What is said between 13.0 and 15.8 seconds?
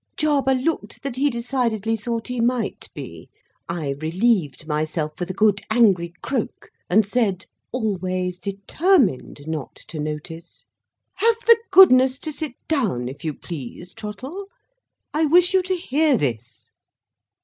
if you please, Trottle. I wish you to